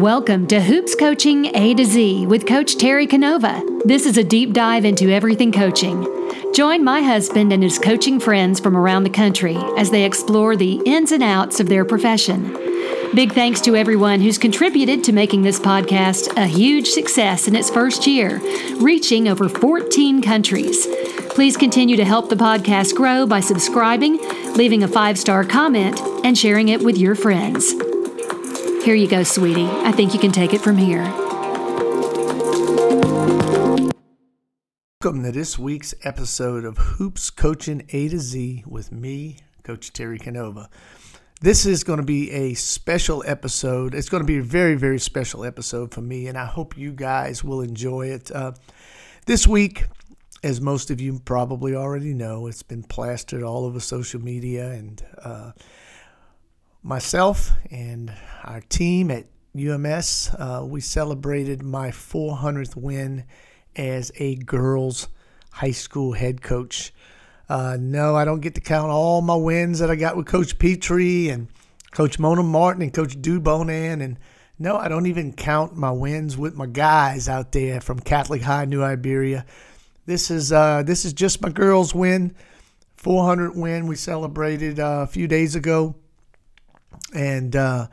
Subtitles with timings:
[0.00, 3.62] Welcome to Hoops Coaching A to Z with Coach Terry Canova.
[3.84, 6.06] This is a deep dive into everything coaching.
[6.54, 10.80] Join my husband and his coaching friends from around the country as they explore the
[10.86, 12.50] ins and outs of their profession.
[13.14, 17.68] Big thanks to everyone who's contributed to making this podcast a huge success in its
[17.68, 18.40] first year,
[18.76, 20.86] reaching over 14 countries.
[21.28, 24.16] Please continue to help the podcast grow by subscribing,
[24.54, 27.74] leaving a five star comment, and sharing it with your friends.
[28.82, 29.66] Here you go, sweetie.
[29.66, 31.02] I think you can take it from here.
[35.02, 40.18] Welcome to this week's episode of Hoops Coaching A to Z with me, Coach Terry
[40.18, 40.70] Canova.
[41.42, 43.94] This is going to be a special episode.
[43.94, 46.92] It's going to be a very, very special episode for me, and I hope you
[46.92, 48.30] guys will enjoy it.
[48.30, 48.52] Uh,
[49.26, 49.84] this week,
[50.42, 55.04] as most of you probably already know, it's been plastered all over social media, and
[55.22, 55.52] uh,
[56.82, 58.12] myself and
[58.44, 63.24] our team at UMS, uh, we celebrated my 400th win
[63.76, 65.08] as a girls'
[65.52, 66.92] high school head coach.
[67.48, 70.58] Uh, no, I don't get to count all my wins that I got with Coach
[70.58, 71.48] Petrie and
[71.90, 74.00] Coach Mona Martin and Coach Dubonan.
[74.00, 74.18] And
[74.58, 78.66] no, I don't even count my wins with my guys out there from Catholic High,
[78.66, 79.44] New Iberia.
[80.06, 82.34] This is uh, this is just my girls' win,
[82.96, 83.86] 400 win.
[83.86, 85.96] We celebrated uh, a few days ago,
[87.14, 87.88] and uh,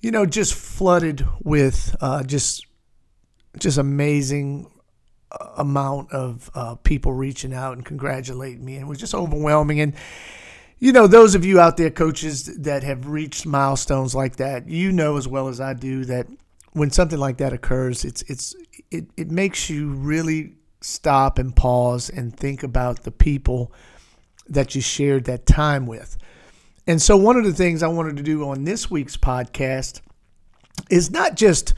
[0.00, 2.66] you know, just flooded with uh, just
[3.58, 4.70] just amazing
[5.56, 9.80] amount of uh, people reaching out and congratulating me, and it was just overwhelming.
[9.80, 9.94] And
[10.78, 14.92] you know, those of you out there, coaches that have reached milestones like that, you
[14.92, 16.26] know as well as I do that
[16.72, 18.54] when something like that occurs, it's it's
[18.90, 23.72] it, it makes you really stop and pause and think about the people
[24.46, 26.18] that you shared that time with.
[26.86, 30.00] And so, one of the things I wanted to do on this week's podcast
[30.90, 31.74] is not just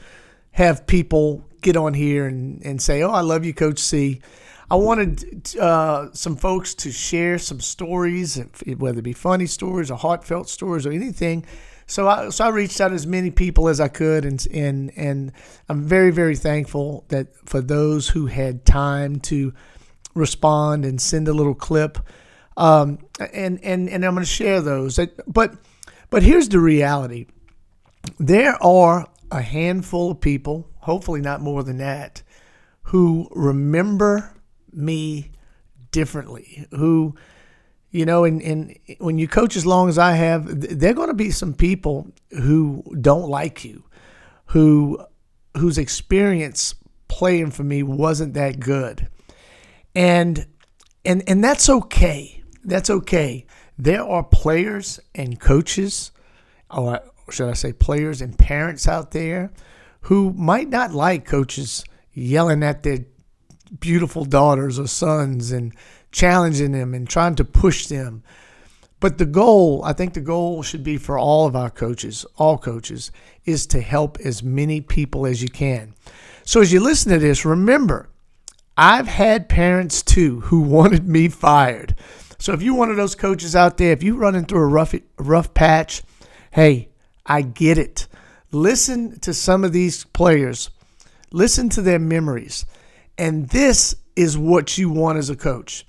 [0.51, 4.21] have people get on here and, and say, Oh, I love you, Coach C.
[4.69, 9.97] I wanted uh, some folks to share some stories, whether it be funny stories or
[9.97, 11.45] heartfelt stories or anything.
[11.85, 15.31] So I, so I reached out as many people as I could, and and and
[15.69, 19.53] I'm very very thankful that for those who had time to
[20.13, 21.97] respond and send a little clip,
[22.57, 24.99] um, and and and I'm going to share those.
[25.27, 25.53] But
[26.09, 27.27] but here's the reality:
[28.19, 32.23] there are a handful of people, hopefully not more than that,
[32.81, 34.33] who remember
[34.73, 35.31] me
[35.91, 37.15] differently, who,
[37.91, 40.45] you know, and, and when you coach as long as I have,
[40.79, 43.83] there are going to be some people who don't like you,
[44.47, 44.99] who
[45.55, 46.75] whose experience
[47.07, 49.07] playing for me wasn't that good.
[49.93, 50.47] And
[51.05, 52.36] and and that's okay.
[52.67, 53.45] That's okay.
[53.77, 56.11] There are players and coaches,
[56.69, 57.01] or
[57.31, 59.51] should I say players and parents out there
[60.01, 63.05] who might not like coaches yelling at their
[63.79, 65.73] beautiful daughters or sons and
[66.11, 68.23] challenging them and trying to push them.
[68.99, 72.57] But the goal, I think the goal should be for all of our coaches, all
[72.57, 73.11] coaches,
[73.45, 75.93] is to help as many people as you can.
[76.43, 78.09] So as you listen to this, remember,
[78.75, 81.95] I've had parents too who wanted me fired.
[82.39, 84.93] So if you're one of those coaches out there, if you're running through a rough
[85.17, 86.03] rough patch,
[86.51, 86.89] hey,
[87.25, 88.07] I get it.
[88.51, 90.69] Listen to some of these players.
[91.31, 92.65] Listen to their memories.
[93.17, 95.85] And this is what you want as a coach.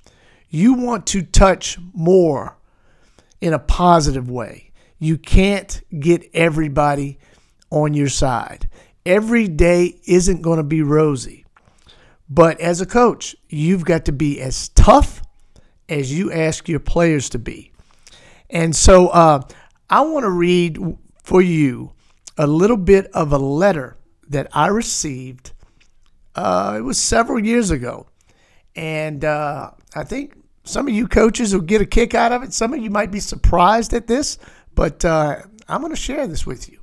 [0.49, 2.57] You want to touch more
[3.39, 4.71] in a positive way.
[4.97, 7.19] You can't get everybody
[7.69, 8.69] on your side.
[9.05, 11.45] Every day isn't going to be rosy.
[12.29, 15.21] But as a coach, you've got to be as tough
[15.89, 17.71] as you ask your players to be.
[18.49, 19.41] And so uh,
[19.89, 20.79] I want to read
[21.23, 21.91] for you
[22.37, 23.97] a little bit of a letter
[24.29, 25.51] that I received
[26.35, 28.07] uh, it was several years ago.
[28.75, 32.53] And uh, I think some of you coaches will get a kick out of it.
[32.53, 34.37] Some of you might be surprised at this,
[34.73, 35.37] but uh,
[35.67, 36.79] I'm going to share this with you.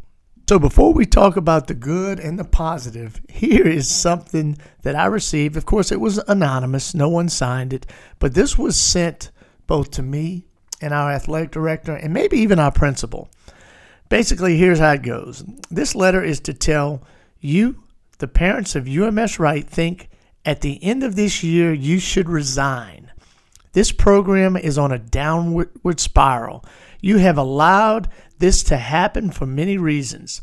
[0.48, 5.06] So, before we talk about the good and the positive, here is something that I
[5.06, 5.56] received.
[5.56, 7.84] Of course, it was anonymous, no one signed it,
[8.20, 9.32] but this was sent
[9.66, 10.46] both to me
[10.80, 13.28] and our athletic director and maybe even our principal.
[14.08, 17.02] Basically, here's how it goes this letter is to tell
[17.40, 17.82] you
[18.18, 20.08] the parents of UMS Wright think
[20.44, 23.10] at the end of this year you should resign.
[23.72, 26.64] This program is on a downward spiral.
[27.00, 28.08] You have allowed
[28.38, 30.42] this to happen for many reasons.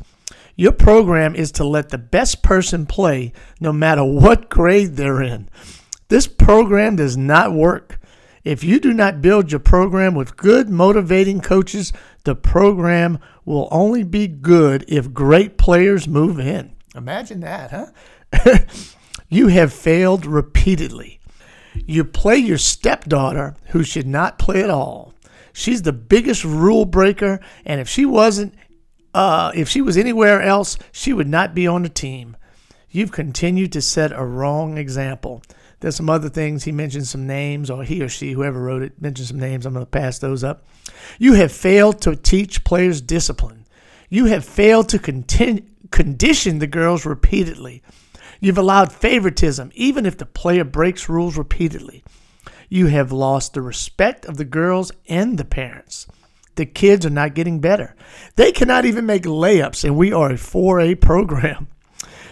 [0.55, 5.49] Your program is to let the best person play no matter what grade they're in.
[6.09, 7.99] This program does not work.
[8.43, 14.03] If you do not build your program with good, motivating coaches, the program will only
[14.03, 16.75] be good if great players move in.
[16.95, 18.57] Imagine that, huh?
[19.29, 21.19] you have failed repeatedly.
[21.73, 25.12] You play your stepdaughter, who should not play at all.
[25.53, 28.55] She's the biggest rule breaker, and if she wasn't,
[29.13, 32.35] uh, if she was anywhere else, she would not be on the team.
[32.89, 35.43] You've continued to set a wrong example.
[35.79, 36.63] There's some other things.
[36.63, 39.65] He mentioned some names, or he or she, whoever wrote it, mentioned some names.
[39.65, 40.65] I'm going to pass those up.
[41.19, 43.65] You have failed to teach players discipline.
[44.09, 47.83] You have failed to condition the girls repeatedly.
[48.39, 52.03] You've allowed favoritism, even if the player breaks rules repeatedly.
[52.73, 56.07] You have lost the respect of the girls and the parents.
[56.55, 57.95] The kids are not getting better.
[58.35, 61.67] They cannot even make layups, and we are a 4A program.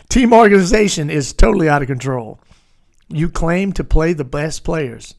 [0.09, 2.39] Team organization is totally out of control.
[3.07, 5.13] You claim to play the best players.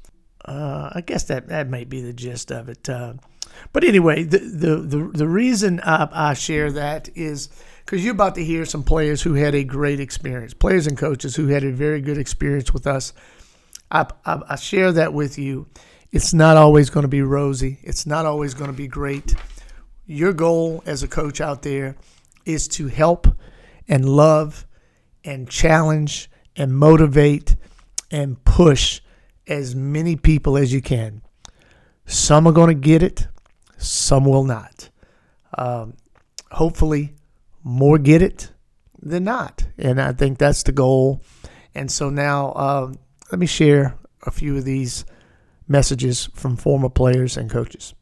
[0.44, 2.88] Uh, I guess that, that may be the gist of it.
[2.88, 3.14] Uh,
[3.72, 7.48] but anyway, the, the, the, the reason I, I share that is
[7.84, 11.36] because you're about to hear some players who had a great experience, players and coaches
[11.36, 13.12] who had a very good experience with us.
[13.92, 15.68] I, I, I share that with you.
[16.10, 19.34] It's not always going to be rosy, it's not always going to be great.
[20.06, 21.96] Your goal as a coach out there
[22.44, 23.28] is to help
[23.86, 24.66] and love
[25.24, 27.56] and challenge and motivate
[28.10, 29.00] and push
[29.46, 31.22] as many people as you can.
[32.06, 33.28] Some are going to get it,
[33.78, 34.90] some will not.
[35.56, 35.94] Um,
[36.50, 37.14] hopefully,
[37.62, 38.50] more get it
[39.00, 39.64] than not.
[39.78, 41.22] And I think that's the goal.
[41.74, 42.98] And so now, um,
[43.32, 45.06] let me share a few of these
[45.66, 47.94] messages from former players and coaches.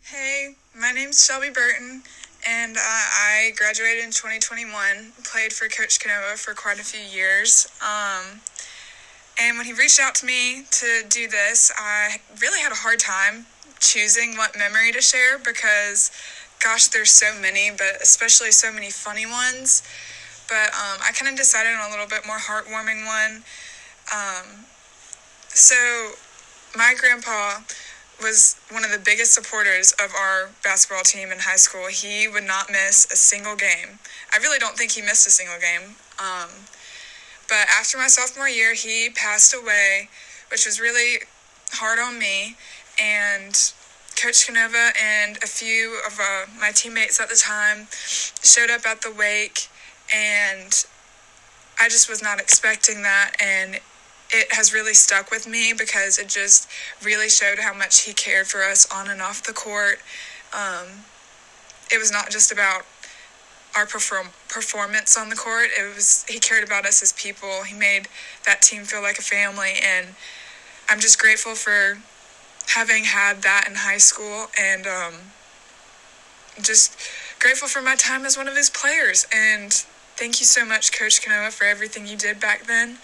[0.00, 2.02] Hey, my name's Shelby Burton,
[2.48, 5.12] and uh, I graduated in 2021.
[5.22, 7.68] Played for Coach Canova for quite a few years.
[7.82, 8.40] Um,
[9.38, 13.00] and when he reached out to me to do this, I really had a hard
[13.00, 13.44] time
[13.80, 16.10] choosing what memory to share because,
[16.64, 19.82] gosh, there's so many, but especially so many funny ones.
[20.48, 23.44] But um, I kind of decided on a little bit more heartwarming one.
[24.12, 24.64] Um,
[25.48, 26.12] so,
[26.76, 27.60] my grandpa
[28.20, 31.86] was one of the biggest supporters of our basketball team in high school.
[31.86, 33.98] He would not miss a single game.
[34.32, 35.96] I really don't think he missed a single game.
[36.18, 36.48] Um,
[37.48, 40.08] but after my sophomore year, he passed away,
[40.50, 41.22] which was really
[41.72, 42.56] hard on me.
[43.00, 43.54] And
[44.20, 47.86] Coach Canova and a few of uh, my teammates at the time
[48.42, 49.68] showed up at the wake,
[50.12, 50.84] and
[51.80, 53.36] I just was not expecting that.
[53.40, 53.78] And
[54.30, 56.68] it has really stuck with me because it just
[57.02, 60.00] really showed how much he cared for us on and off the court.
[60.52, 61.04] Um,
[61.90, 62.84] it was not just about
[63.76, 65.68] our perform- performance on the court.
[65.78, 67.62] It was he cared about us as people.
[67.64, 68.08] He made
[68.44, 70.08] that team feel like a family, and
[70.88, 71.98] I'm just grateful for
[72.66, 75.14] having had that in high school, and um,
[76.62, 76.96] just
[77.38, 79.26] grateful for my time as one of his players.
[79.32, 79.72] And
[80.16, 82.98] thank you so much, Coach Canova, for everything you did back then,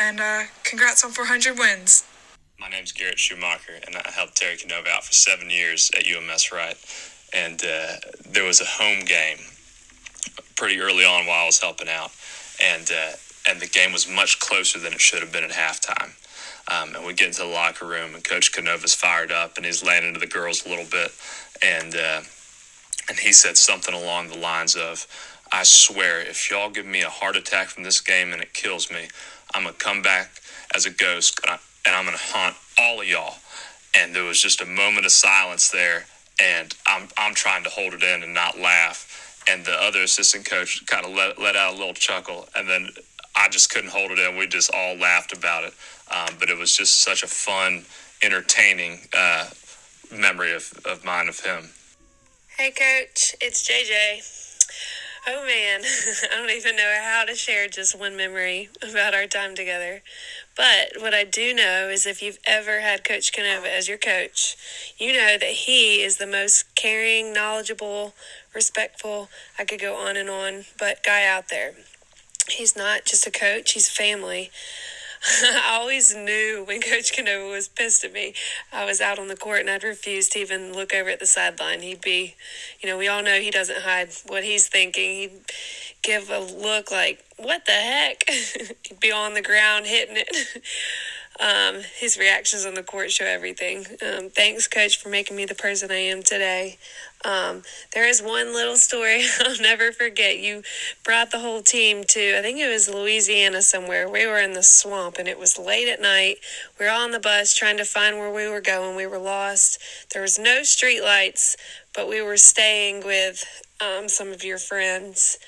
[0.00, 2.04] and uh, congrats on 400 wins.
[2.58, 6.50] My name's Garrett Schumacher, and I helped Terry Canova out for seven years at UMS
[6.50, 6.76] Wright.
[7.34, 7.96] And uh,
[8.28, 9.38] there was a home game
[10.56, 12.10] pretty early on while I was helping out,
[12.62, 13.12] and uh,
[13.48, 16.12] and the game was much closer than it should have been at halftime.
[16.70, 19.84] Um, and we get into the locker room, and Coach Canova's fired up, and he's
[19.84, 21.12] laying into the girls a little bit,
[21.62, 22.22] and uh,
[23.08, 25.06] and he said something along the lines of,
[25.52, 28.90] "I swear, if y'all give me a heart attack from this game and it kills
[28.90, 29.08] me,
[29.54, 30.42] I'm gonna come back
[30.74, 33.36] as a ghost, and, I, I'm gonna haunt all of y'all."
[33.96, 36.06] And there was just a moment of silence there,
[36.40, 39.06] and I'm I'm trying to hold it in and not laugh.
[39.48, 42.90] And the other assistant coach kind of let, let out a little chuckle and then
[43.34, 44.36] i just couldn't hold it in.
[44.36, 45.72] We just all laughed about it.
[46.10, 47.84] Um, but it was just such a fun
[48.22, 49.48] entertaining uh,
[50.12, 51.70] memory of, of mine of him.
[52.58, 53.34] Hey coach.
[53.40, 54.49] It's jj
[55.26, 55.82] Oh man,
[56.32, 60.02] I don't even know how to share just one memory about our time together.
[60.56, 64.56] But what I do know is if you've ever had Coach Canova as your coach,
[64.98, 68.14] you know that he is the most caring, knowledgeable,
[68.54, 71.74] respectful, I could go on and on, but guy out there.
[72.48, 74.50] He's not just a coach, he's family.
[75.42, 78.34] I always knew when Coach Canova was pissed at me.
[78.72, 81.26] I was out on the court and I'd refuse to even look over at the
[81.26, 81.82] sideline.
[81.82, 82.36] He'd be,
[82.80, 85.10] you know, we all know he doesn't hide what he's thinking.
[85.10, 85.40] He'd
[86.02, 88.24] give a look like, what the heck?
[88.30, 90.62] He'd be on the ground hitting it.
[91.38, 93.86] Um, his reactions on the court show everything.
[94.06, 96.76] Um, thanks, Coach, for making me the person I am today.
[97.22, 97.62] Um,
[97.92, 100.38] there is one little story I'll never forget.
[100.38, 100.62] You
[101.04, 104.08] brought the whole team to, I think it was Louisiana somewhere.
[104.08, 106.36] We were in the swamp and it was late at night.
[106.78, 108.96] We were on the bus trying to find where we were going.
[108.96, 109.78] We were lost.
[110.12, 111.56] There was no street lights,
[111.94, 113.44] but we were staying with
[113.80, 115.38] um, some of your friends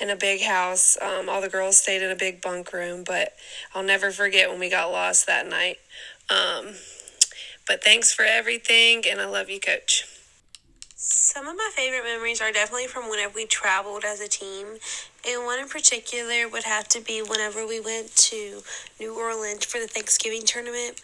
[0.00, 0.96] in a big house.
[1.00, 3.34] Um, all the girls stayed in a big bunk room, but
[3.74, 5.78] I'll never forget when we got lost that night.
[6.30, 6.74] Um,
[7.66, 10.15] but thanks for everything, and I love you, Coach.
[10.98, 14.78] Some of my favorite memories are definitely from whenever we traveled as a team.
[15.28, 18.62] And one in particular would have to be whenever we went to
[18.98, 21.02] New Orleans for the Thanksgiving tournament.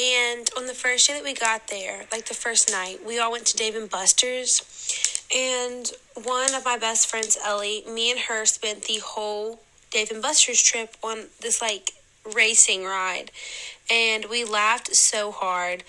[0.00, 3.30] And on the first day that we got there, like the first night, we all
[3.30, 4.62] went to Dave and Buster's.
[5.36, 5.92] And
[6.24, 9.60] one of my best friends, Ellie, me and her spent the whole
[9.90, 11.90] Dave and Buster's trip on this like
[12.34, 13.32] racing ride.
[13.90, 15.84] And we laughed so hard.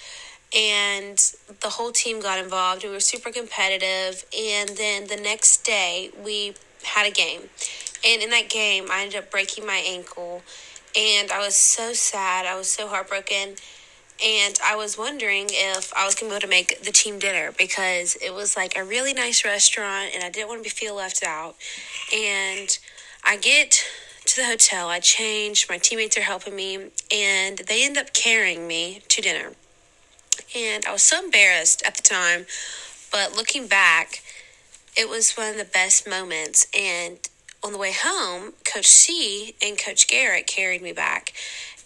[0.55, 1.17] And
[1.62, 2.84] the whole team got involved.
[2.84, 4.25] We were super competitive.
[4.38, 7.41] And then the next day, we had a game.
[8.05, 10.41] And in that game, I ended up breaking my ankle.
[10.98, 12.46] And I was so sad.
[12.46, 13.55] I was so heartbroken
[14.24, 17.51] and I was wondering if I was gonna be able to make the team dinner
[17.58, 21.24] because it was like a really nice restaurant and I didn't want to feel left
[21.24, 21.55] out.
[22.13, 22.77] And
[23.24, 23.84] I get
[24.25, 28.67] to the hotel, I change, my teammates are helping me, and they end up carrying
[28.67, 29.53] me to dinner.
[30.55, 32.45] And I was so embarrassed at the time,
[33.12, 34.24] but looking back,
[34.95, 36.67] it was one of the best moments.
[36.77, 37.19] And
[37.63, 41.33] on the way home, Coach C and Coach Garrett carried me back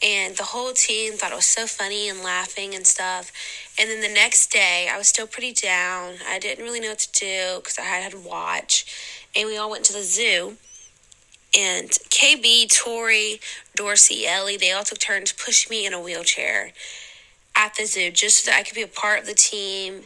[0.04, 3.32] and the whole team thought it was so funny and laughing and stuff.
[3.80, 6.16] And then the next day, I was still pretty down.
[6.28, 8.86] I didn't really know what to do because I had to watch,
[9.36, 10.58] and we all went to the zoo.
[11.58, 13.40] And KB, Tori,
[13.76, 16.72] Dorsey, Ellie, they all took turns pushing me in a wheelchair
[17.56, 20.02] at the zoo just so that I could be a part of the team.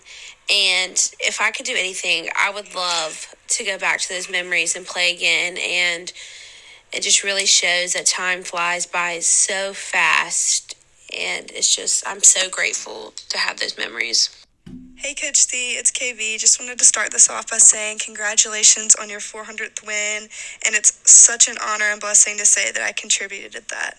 [0.52, 4.76] And if I could do anything, I would love to go back to those memories
[4.76, 5.58] and play again.
[5.58, 6.12] And
[6.92, 10.76] it just really shows that time flies by so fast.
[11.16, 14.30] And it's just, I'm so grateful to have those memories.
[14.96, 16.38] Hey, Coach C, it's KV.
[16.40, 20.28] Just wanted to start this off by saying congratulations on your 400th win.
[20.66, 23.98] And it's such an honor and blessing to say that I contributed to that.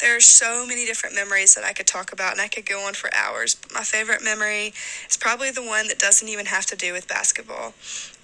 [0.00, 2.80] There are so many different memories that I could talk about, and I could go
[2.86, 3.54] on for hours.
[3.54, 4.74] But my favorite memory
[5.08, 7.74] is probably the one that doesn't even have to do with basketball.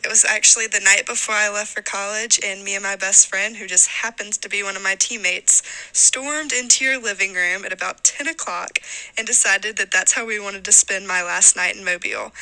[0.02, 3.28] It was actually the night before I left for college, and me and my best
[3.28, 5.62] friend, who just happens to be one of my teammates,
[5.92, 8.80] stormed into your living room at about 10 o'clock
[9.16, 12.32] and decided that that's how we wanted to spend my last night in Mobile.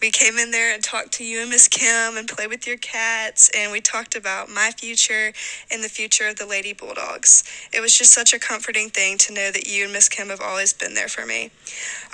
[0.00, 2.78] We came in there and talked to you and Miss Kim and played with your
[2.78, 5.32] cats, and we talked about my future
[5.70, 7.44] and the future of the Lady Bulldogs.
[7.70, 10.40] It was just such a comforting thing to know that you and Miss Kim have
[10.40, 11.50] always been there for me.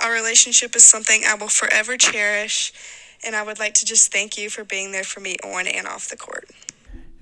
[0.03, 2.73] Our relationship is something I will forever cherish
[3.25, 5.87] and I would like to just thank you for being there for me on and
[5.87, 6.49] off the court.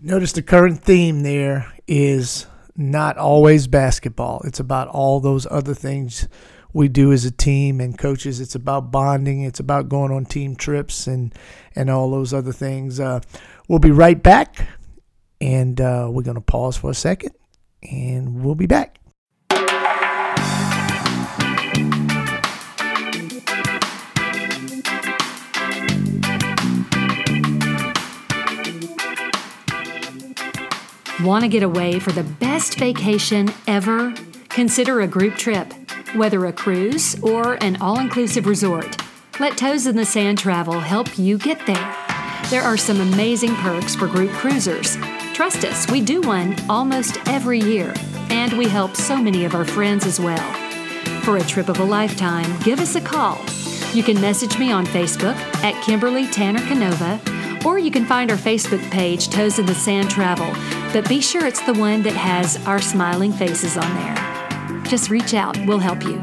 [0.01, 4.41] Notice the current theme there is not always basketball.
[4.45, 6.27] It's about all those other things
[6.75, 8.41] we do as a team and coaches.
[8.41, 9.43] It's about bonding.
[9.43, 11.33] It's about going on team trips and
[11.73, 12.99] and all those other things.
[12.99, 13.21] Uh,
[13.69, 14.67] we'll be right back,
[15.39, 17.33] and uh, we're going to pause for a second,
[17.81, 18.99] and we'll be back.
[31.23, 34.13] Want to get away for the best vacation ever?
[34.49, 35.73] Consider a group trip,
[36.15, 38.97] whether a cruise or an all inclusive resort.
[39.39, 41.95] Let Toes in the Sand Travel help you get there.
[42.49, 44.97] There are some amazing perks for group cruisers.
[45.33, 47.93] Trust us, we do one almost every year,
[48.29, 50.53] and we help so many of our friends as well.
[51.21, 53.37] For a trip of a lifetime, give us a call.
[53.93, 57.19] You can message me on Facebook at Kimberly Tanner Canova
[57.65, 60.53] or you can find our Facebook page, Toes in the Sand Travel,
[60.93, 64.34] but be sure it's the one that has our smiling faces on there.
[64.87, 66.19] Just reach out, we'll help you.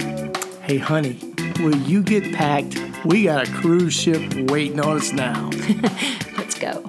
[0.62, 1.18] Hey, honey,
[1.58, 2.80] will you get packed?
[3.04, 5.50] We got a cruise ship waiting on us now.
[6.38, 6.84] Let's go.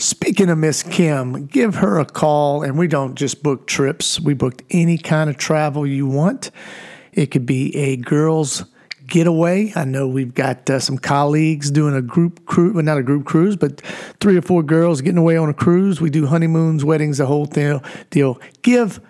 [0.00, 4.34] Speaking of Miss Kim, give her a call, and we don't just book trips, we
[4.34, 6.50] book any kind of travel you want.
[7.12, 8.64] It could be a girls'
[9.08, 9.72] getaway.
[9.74, 13.26] I know we've got uh, some colleagues doing a group cruise, well, not a group
[13.26, 13.80] cruise, but
[14.20, 16.00] three or four girls getting away on a cruise.
[16.00, 17.82] We do honeymoons, weddings, the whole deal.
[18.10, 18.40] Deal.
[18.62, 19.00] Give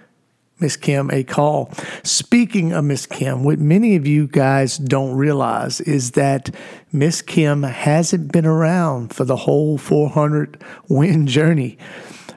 [0.61, 1.73] Miss Kim a call.
[2.03, 6.55] Speaking of Miss Kim, what many of you guys don't realize is that
[6.93, 11.79] Miss Kim hasn't been around for the whole 400 win journey.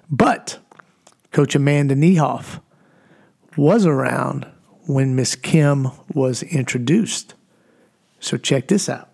[0.09, 0.59] But
[1.31, 2.59] Coach Amanda Niehoff
[3.57, 4.45] was around
[4.85, 7.33] when Miss Kim was introduced.
[8.21, 9.09] So check this out.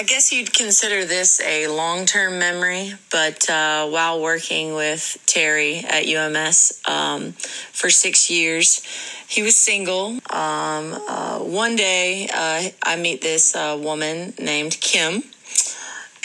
[0.00, 5.78] I guess you'd consider this a long term memory, but uh, while working with Terry
[5.78, 8.82] at UMS um, for six years,
[9.28, 10.18] he was single.
[10.30, 15.22] Um, uh, one day, uh, I meet this uh, woman named Kim,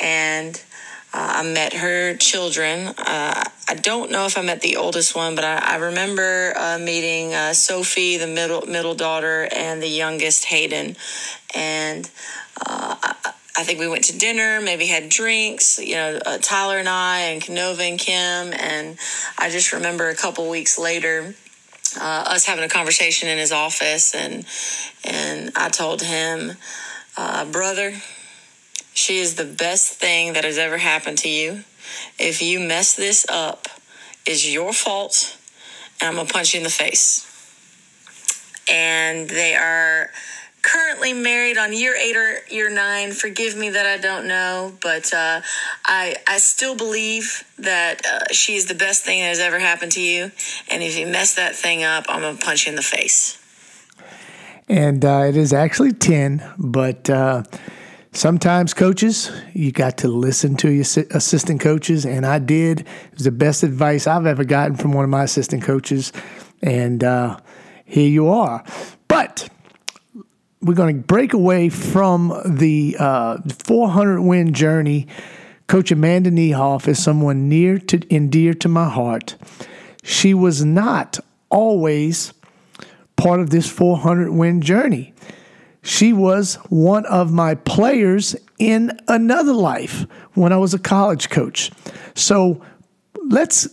[0.01, 0.59] and
[1.17, 2.87] uh, I met her children.
[2.97, 7.33] Uh, I don't know if I met the oldest one, but I, I remember meeting
[7.53, 10.95] Sophie, the middle middle daughter, and the youngest Hayden,
[11.55, 12.09] and.
[12.59, 16.87] I, I think we went to dinner, maybe had drinks, you know, uh, Tyler and
[16.87, 18.53] I, and Canova and Kim.
[18.53, 18.99] And
[19.35, 21.33] I just remember a couple weeks later,
[21.99, 24.45] uh, us having a conversation in his office, and
[25.03, 26.53] and I told him,
[27.17, 27.93] uh, brother,
[28.97, 31.63] she is the best thing that has ever happened to you.
[32.17, 33.67] If you mess this up,
[34.25, 35.37] it's your fault,
[36.01, 37.23] and I'm gonna punch you in the face.
[38.67, 40.09] And they are
[40.63, 43.11] currently married on year eight or year nine.
[43.11, 45.41] Forgive me that I don't know, but uh,
[45.85, 49.91] I I still believe that uh, she is the best thing that has ever happened
[49.91, 50.31] to you.
[50.71, 53.37] And if you mess that thing up, I'm gonna punch you in the face.
[54.67, 57.07] And uh, it is actually ten, but.
[58.17, 62.79] Sometimes coaches, you got to listen to your assistant coaches, and I did.
[62.79, 66.11] It was the best advice I've ever gotten from one of my assistant coaches,
[66.59, 67.39] and uh,
[67.85, 68.63] here you are.
[69.07, 69.47] But
[70.63, 75.05] we're going to break away from the uh, 400 win journey.
[75.67, 79.35] Coach Amanda Niehoff is someone near to and dear to my heart.
[80.01, 81.19] She was not
[81.51, 82.33] always
[83.15, 85.13] part of this 400 win journey.
[85.87, 91.71] She was one of my players in another life when I was a college coach.
[92.13, 92.61] So
[93.29, 93.69] let's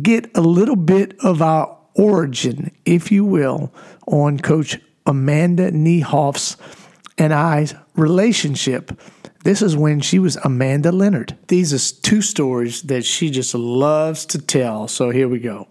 [0.00, 3.72] get a little bit of our origin, if you will,
[4.08, 6.56] on Coach Amanda Niehoff's
[7.16, 9.00] and I's relationship.
[9.44, 11.38] This is when she was Amanda Leonard.
[11.46, 14.88] These are two stories that she just loves to tell.
[14.88, 15.68] So here we go.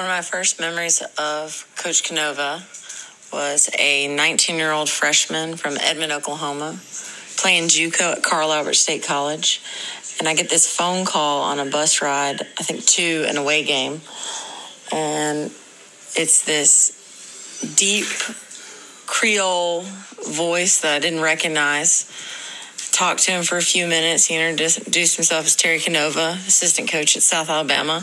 [0.00, 2.62] One of my first memories of Coach Canova
[3.30, 6.80] was a 19 year old freshman from Edmond, Oklahoma,
[7.36, 9.60] playing JUCO at Carl Albert State College.
[10.18, 13.62] And I get this phone call on a bus ride, I think to an away
[13.62, 14.00] game
[14.90, 15.50] and
[16.16, 18.06] it's this deep
[19.04, 19.82] Creole
[20.26, 22.10] voice that I didn't recognize.
[22.92, 24.24] Talked to him for a few minutes.
[24.24, 28.02] He introduced himself as Terry Canova, assistant coach at South Alabama.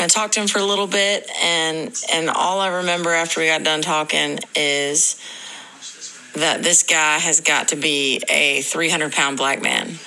[0.00, 3.46] I talked to him for a little bit, and and all I remember after we
[3.46, 5.20] got done talking is
[6.34, 9.98] that this guy has got to be a 300 pound black man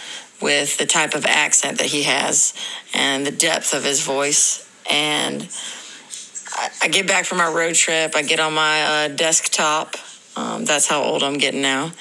[0.41, 2.53] with the type of accent that he has
[2.93, 5.47] and the depth of his voice and
[6.55, 8.15] I, I get back from our road trip.
[8.15, 9.95] I get on my uh, desktop.
[10.35, 11.91] Um, that's how old I'm getting now.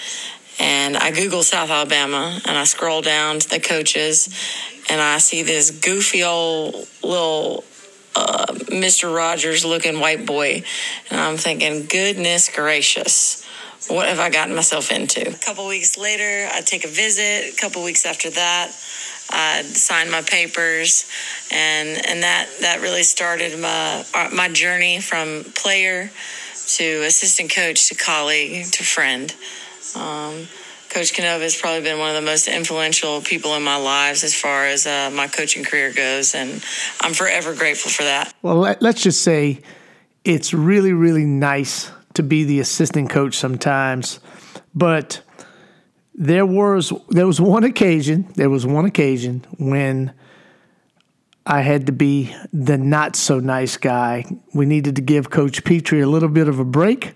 [0.59, 4.29] And I Google South Alabama and I scroll down to the coaches
[4.91, 7.65] and I see this goofy old little
[8.15, 9.15] uh, Mr.
[9.15, 10.63] Rogers looking white boy.
[11.11, 13.45] And I'm thinking, goodness gracious,
[13.89, 15.29] what have I gotten myself into?
[15.29, 17.53] A couple weeks later, I take a visit.
[17.53, 18.69] A couple weeks after that,
[19.31, 21.09] I signed my papers,
[21.51, 26.11] and and that that really started my uh, my journey from player
[26.77, 29.35] to assistant coach to colleague to friend.
[29.97, 30.47] Um,
[30.93, 34.35] coach Canova has probably been one of the most influential people in my lives as
[34.35, 36.63] far as uh, my coaching career goes, and
[37.01, 38.35] I'm forever grateful for that.
[38.43, 39.61] Well, let, let's just say
[40.25, 44.21] it's really, really nice to be the assistant coach sometimes,
[44.75, 45.23] but
[46.15, 50.13] there was there was one occasion there was one occasion when
[51.47, 54.25] I had to be the not so nice guy.
[54.55, 57.15] We needed to give Coach Petrie a little bit of a break,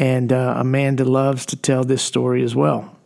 [0.00, 2.96] and uh, Amanda loves to tell this story as well.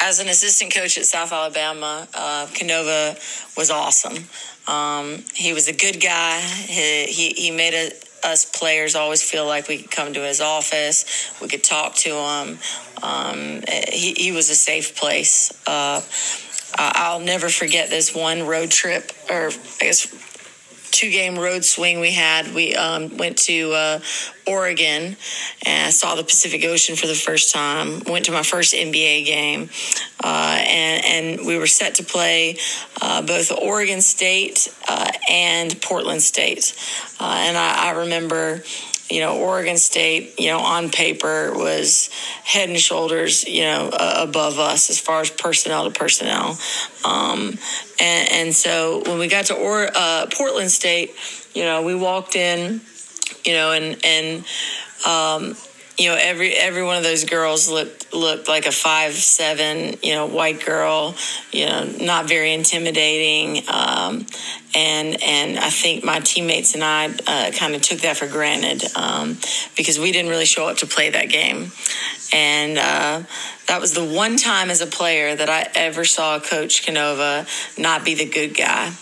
[0.00, 3.16] As an assistant coach at South Alabama, uh, Canova
[3.56, 4.24] was awesome.
[4.66, 6.40] Um, he was a good guy.
[6.40, 7.90] He, he, he made a,
[8.26, 11.04] us players always feel like we could come to his office,
[11.40, 12.58] we could talk to him.
[13.02, 15.52] Um, he, he was a safe place.
[15.66, 16.00] Uh,
[16.74, 20.06] I'll never forget this one road trip, or I guess
[20.98, 22.52] two game road swing we had.
[22.52, 24.00] We um, went to uh,
[24.48, 25.16] Oregon
[25.64, 28.02] and saw the Pacific Ocean for the first time.
[28.08, 29.70] Went to my first NBA game,
[30.24, 32.56] uh, and and we were set to play
[33.00, 36.74] uh, both Oregon State uh, and Portland State.
[37.20, 38.64] Uh, and I, I remember
[39.10, 42.10] you know, Oregon State, you know, on paper was
[42.44, 46.58] head and shoulders, you know, uh, above us as far as personnel to personnel.
[47.04, 47.58] Um,
[48.00, 51.14] and, and, so when we got to or, uh, Portland State,
[51.54, 52.80] you know, we walked in,
[53.44, 54.44] you know, and and
[55.06, 55.56] um,
[55.98, 60.14] you know every every one of those girls looked looked like a five seven you
[60.14, 61.14] know white girl
[61.52, 64.24] you know not very intimidating um,
[64.74, 68.84] and and I think my teammates and I uh, kind of took that for granted
[68.96, 69.38] um,
[69.76, 71.72] because we didn't really show up to play that game
[72.32, 73.22] and uh,
[73.66, 78.04] that was the one time as a player that I ever saw Coach Canova not
[78.04, 78.92] be the good guy.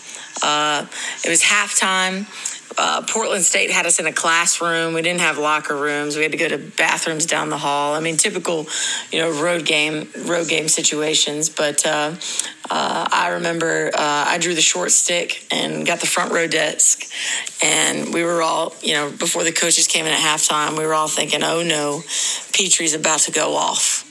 [0.41, 0.85] Uh,
[1.25, 2.25] it was halftime
[2.77, 4.93] uh, Portland State had us in a classroom.
[4.93, 6.15] We didn't have locker rooms.
[6.15, 7.95] We had to go to bathrooms down the hall.
[7.95, 8.67] I mean, typical,
[9.11, 11.49] you know, road game road game situations.
[11.49, 12.15] But uh,
[12.69, 17.03] uh, I remember uh, I drew the short stick and got the front row desk,
[17.63, 20.93] and we were all, you know, before the coaches came in at halftime, we were
[20.93, 22.03] all thinking, "Oh no,
[22.53, 24.03] Petrie's about to go off."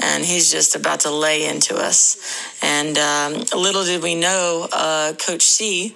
[0.00, 2.16] and he's just about to lay into us.
[2.60, 5.94] And um, little did we know, uh, Coach C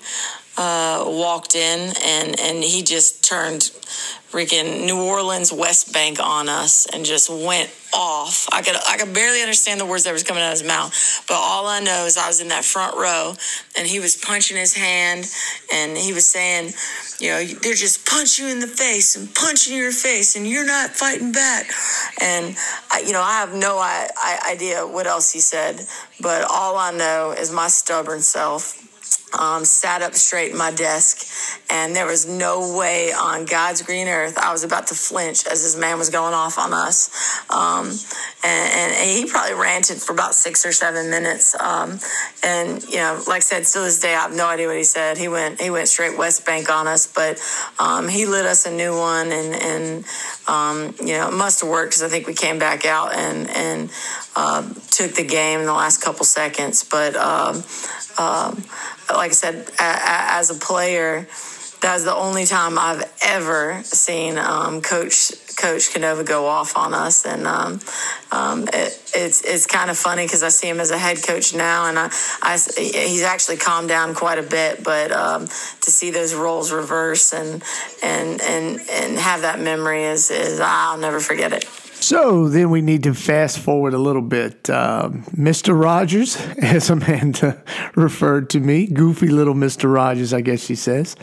[0.58, 3.70] uh, walked in and, and he just turned
[4.30, 8.46] freaking New Orleans West Bank on us and just went off.
[8.52, 11.24] I could I could barely understand the words that was coming out of his mouth,
[11.26, 13.32] but all I know is I was in that front row
[13.78, 15.26] and he was punching his hand
[15.72, 16.74] and he was saying,
[17.20, 20.66] you know, they're just punching you in the face and punching your face and you're
[20.66, 21.70] not fighting back.
[22.20, 22.54] And
[22.90, 25.80] I, you know, I have no I, I idea what else he said,
[26.20, 28.87] but all I know is my stubborn self
[29.38, 31.26] um, sat up straight in my desk,
[31.70, 35.62] and there was no way on God's green earth I was about to flinch as
[35.62, 37.10] this man was going off on us.
[37.50, 37.90] Um,
[38.44, 41.58] and, and, he probably ranted for about six or seven minutes.
[41.60, 41.98] Um,
[42.44, 44.84] and you know, like I said, still this day I have no idea what he
[44.84, 45.18] said.
[45.18, 47.40] He went he went straight West Bank on us, but
[47.78, 50.04] um, he lit us a new one, and and
[50.48, 53.48] um, you know, it must have worked because I think we came back out and
[53.50, 53.90] and
[54.34, 57.14] uh, took the game in the last couple seconds, but.
[57.16, 57.62] Um,
[58.18, 58.64] um,
[59.10, 61.28] like I said, a, a, as a player,
[61.80, 66.94] that's the only time I've ever seen um, Coach Coach can Canova go off on
[66.94, 67.80] us, and um,
[68.30, 71.54] um, it, it's it's kind of funny because I see him as a head coach
[71.54, 72.10] now, and I,
[72.42, 74.84] I he's actually calmed down quite a bit.
[74.84, 77.62] But um, to see those roles reverse and
[78.02, 81.64] and and and have that memory is is I'll never forget it.
[82.00, 84.70] So then we need to fast forward a little bit.
[84.70, 85.78] Uh, Mr.
[85.78, 87.62] Rogers, as Amanda
[87.96, 89.92] referred to me, goofy little Mr.
[89.92, 91.16] Rogers, I guess she says.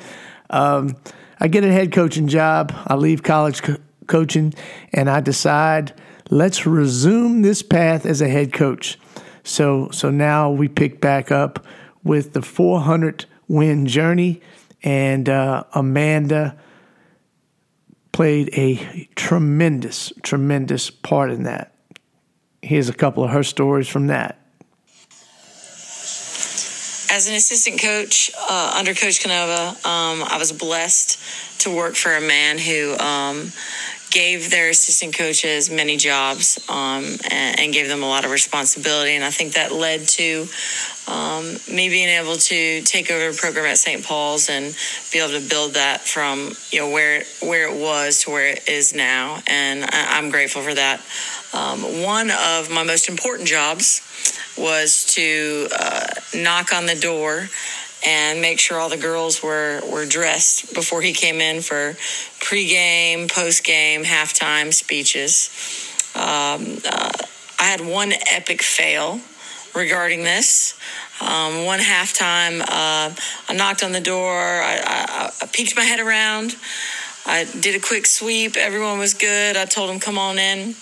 [0.49, 0.97] Um,
[1.39, 2.73] I get a head coaching job.
[2.87, 4.53] I leave college co- coaching
[4.93, 5.93] and I decide
[6.29, 8.99] let's resume this path as a head coach.
[9.43, 11.65] So so now we pick back up
[12.03, 14.41] with the 400 win journey
[14.83, 16.57] and uh, Amanda
[18.11, 21.73] played a tremendous, tremendous part in that.
[22.61, 24.44] Here's a couple of her stories from that.
[27.15, 31.17] As an assistant coach uh, under Coach Canova, um, I was blessed
[31.61, 33.53] to work for a man who um,
[34.11, 39.11] gave their assistant coaches many jobs um, and, and, gave them a lot of responsibility.
[39.11, 40.45] And I think that led to
[41.07, 44.03] um, me being able to take over a program at St.
[44.03, 44.75] Paul's and
[45.13, 48.67] be able to build that from you know where where it was to where it
[48.67, 49.39] is now.
[49.47, 50.99] And I, am grateful for that.
[51.53, 54.01] Um, one of my most important jobs
[54.57, 57.49] was to uh, knock on the door
[58.05, 61.93] and make sure all the girls were, were dressed before he came in for
[62.39, 65.49] pregame, postgame, halftime speeches.
[66.15, 67.11] Um, uh,
[67.59, 69.19] I had one epic fail
[69.73, 70.77] regarding this.
[71.21, 73.15] Um, one halftime, uh,
[73.49, 76.55] I knocked on the door, I, I, I peeked my head around.
[77.25, 78.55] I did a quick sweep.
[78.55, 79.57] Everyone was good.
[79.57, 80.75] I told him, come on in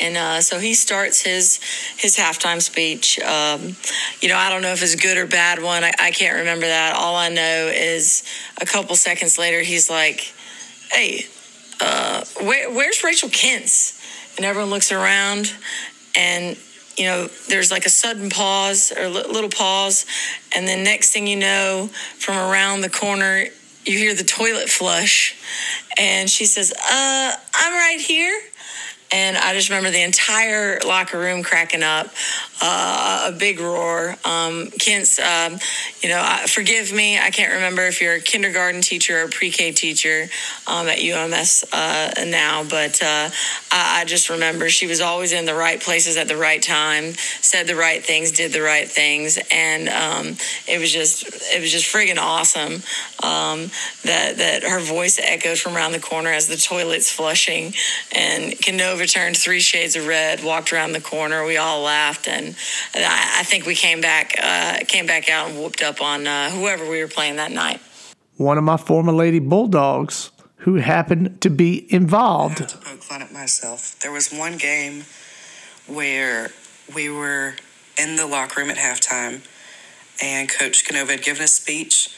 [0.00, 1.60] and uh, so he starts his
[1.96, 3.18] his halftime speech.
[3.20, 3.76] Um,
[4.20, 5.84] you know, I don't know if it's good or bad one.
[5.84, 6.94] I, I can't remember that.
[6.96, 8.24] All I know is
[8.60, 10.32] a couple seconds later, he's like,
[10.92, 11.26] "Hey,
[11.80, 14.00] uh, where, where's Rachel Kentz?"
[14.36, 15.52] And everyone looks around,
[16.16, 16.56] and
[16.96, 20.04] you know, there's like a sudden pause or little pause,
[20.54, 23.44] and then next thing you know, from around the corner,
[23.84, 25.36] you hear the toilet flush,
[25.98, 28.40] and she says, "Uh, I'm right here."
[29.10, 32.08] And I just remember the entire locker room cracking up,
[32.60, 34.16] uh, a big roar.
[34.24, 35.58] Um, Kent's, um,
[36.02, 40.28] you know, forgive me, I can't remember if you're a kindergarten teacher or pre-K teacher
[40.66, 43.30] um, at UMS uh, now, but uh,
[43.72, 47.14] I, I, just remember she was always in the right places at the right time,
[47.40, 51.70] said the right things, did the right things, and um, it was just it was
[51.70, 52.82] just friggin' awesome
[53.22, 53.70] um,
[54.04, 57.72] that that her voice echoed from around the corner as the toilet's flushing,
[58.14, 61.44] and Canova turned three shades of red, walked around the corner.
[61.44, 62.56] We all laughed, and
[62.94, 66.50] I, I think we came back uh, came back out and whooped up on uh,
[66.50, 67.80] whoever we were playing that night.
[68.36, 72.58] One of my former Lady Bulldogs who happened to be involved.
[72.58, 73.98] I have to poke fun at myself.
[74.00, 75.04] There was one game
[75.86, 76.50] where
[76.94, 77.54] we were
[77.96, 79.46] in the locker room at halftime,
[80.22, 82.14] and Coach Canova had given a speech,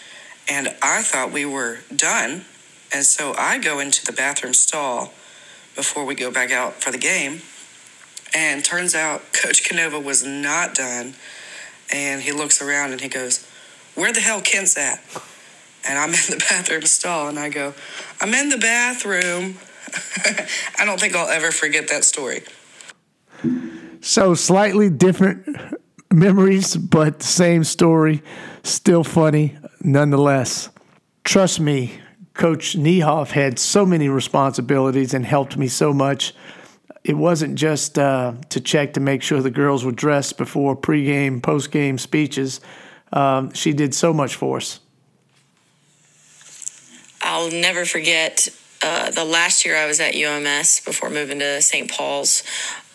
[0.49, 2.45] and I thought we were done.
[2.93, 5.13] And so I go into the bathroom stall
[5.81, 7.41] before we go back out for the game.
[8.35, 11.15] And turns out Coach Canova was not done.
[11.91, 13.47] And he looks around and he goes,
[13.95, 15.03] Where the hell Kent's at?
[15.89, 17.73] And I'm in the bathroom stall and I go,
[18.21, 19.57] I'm in the bathroom.
[20.79, 22.43] I don't think I'll ever forget that story.
[24.03, 25.47] So, slightly different
[26.13, 28.23] memories, but same story.
[28.63, 30.69] Still funny nonetheless.
[31.25, 32.01] Trust me,
[32.35, 36.35] Coach Niehoff had so many responsibilities and helped me so much.
[37.03, 41.41] It wasn't just uh, to check to make sure the girls were dressed before pregame,
[41.41, 42.61] postgame speeches.
[43.13, 44.81] Um, she did so much for us.
[47.23, 48.49] I'll never forget
[48.83, 51.91] uh, the last year I was at UMS before moving to St.
[51.91, 52.43] Paul's.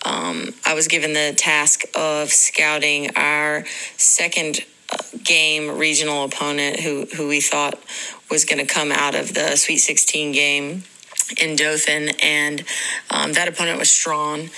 [0.04, 3.66] Um, I was given the task of scouting our
[3.98, 7.80] second uh, game regional opponent who, who we thought
[8.30, 10.84] was going to come out of the Sweet 16 game
[11.42, 12.64] in Dothan, and
[13.10, 14.50] um, that opponent was Straughn.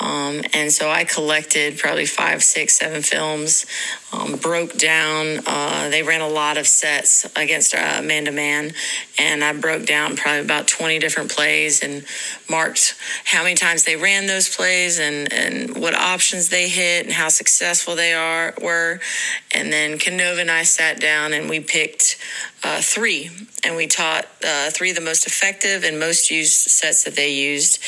[0.00, 3.66] Um, and so I collected probably five, six, seven films,
[4.12, 5.40] um, broke down.
[5.46, 8.72] Uh, they ran a lot of sets against man to man,
[9.18, 12.04] and I broke down probably about 20 different plays and
[12.48, 17.14] marked how many times they ran those plays and, and what options they hit and
[17.14, 19.00] how successful they are were.
[19.54, 22.16] And then Canova and I sat down and we picked
[22.62, 23.30] uh, three,
[23.64, 27.32] and we taught uh, three of the most effective and most used sets that they
[27.32, 27.78] used,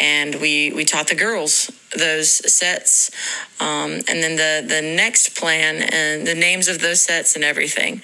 [0.00, 3.10] and we we taught the girls those sets,
[3.60, 8.02] um, and then the the next plan and the names of those sets and everything.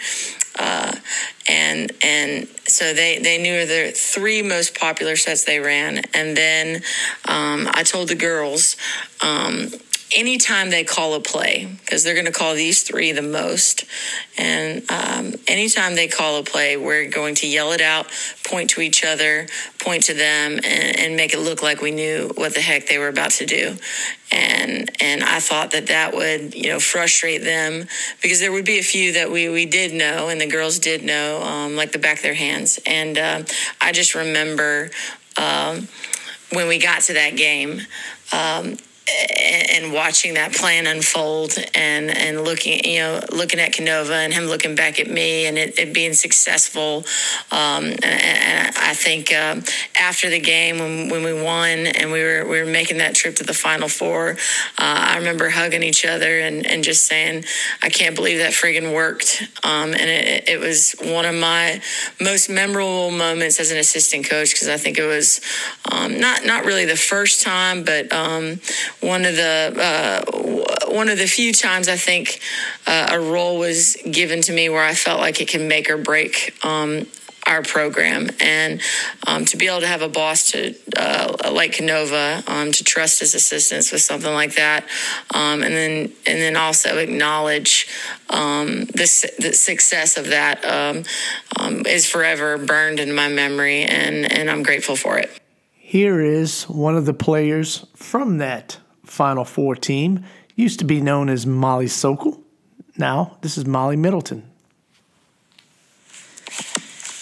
[0.59, 0.95] Uh,
[1.49, 6.83] and and so they they knew the three most popular sets they ran, and then
[7.27, 8.77] um, I told the girls
[9.23, 9.71] um,
[10.15, 13.85] anytime they call a play, because they're going to call these three the most,
[14.39, 18.07] and um, anytime they call a play, we're going to yell it out,
[18.45, 19.47] point to each other,
[19.79, 22.99] point to them, and, and make it look like we knew what the heck they
[22.99, 23.77] were about to do.
[24.31, 27.87] And and I thought that that would you know frustrate them
[28.23, 31.05] because there would be a few that we we did know and the girls did
[31.05, 32.79] know um, like the back of their hands.
[32.87, 33.43] And uh,
[33.81, 34.91] I just remember.
[35.39, 35.89] Um,
[36.53, 37.81] when we got to that game,
[38.33, 38.77] um,
[39.09, 44.45] and watching that plan unfold and and looking you know looking at Canova and him
[44.45, 47.05] looking back at me and it, it being successful
[47.53, 49.61] um, and, and, I think uh,
[49.99, 53.37] after the game when, when we won and we were we were making that trip
[53.37, 54.35] to the final four uh,
[54.79, 57.45] I remember hugging each other and, and just saying
[57.83, 59.43] I can't believe that friggin' worked.
[59.63, 61.81] Um, and it, it was one of my
[62.21, 65.41] most memorable moments as an assistant coach because I think it was
[65.91, 68.61] um, not not really the first time but um,
[69.01, 72.41] one of the uh, one of the few times I think
[72.87, 75.97] uh, a role was given to me where I felt like it can make or
[75.97, 77.07] break um,
[77.47, 78.81] our program and
[79.27, 83.21] um, to be able to have a boss to uh, like Canova um, to trust
[83.21, 84.85] his assistants with something like that
[85.33, 87.87] um, and then and then also acknowledge
[88.31, 91.05] um, the, the success of that um,
[91.59, 95.31] um, is forever burned in my memory and and I'm grateful for it.
[95.73, 101.29] Here is one of the players from that Final Four team used to be known
[101.29, 102.43] as Molly Sokol.
[102.97, 104.51] Now, this is Molly Middleton.